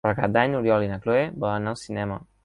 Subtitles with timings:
[0.05, 2.19] Per Cap d'Any n'Oriol i na Cloè volen anar al cinema.